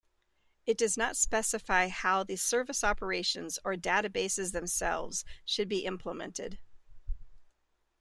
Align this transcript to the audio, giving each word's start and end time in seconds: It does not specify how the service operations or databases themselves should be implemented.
It 0.65 0.79
does 0.79 0.97
not 0.97 1.15
specify 1.15 1.89
how 1.89 2.23
the 2.23 2.35
service 2.35 2.83
operations 2.83 3.59
or 3.63 3.75
databases 3.75 4.51
themselves 4.51 5.23
should 5.45 5.69
be 5.69 5.85
implemented. 5.85 6.57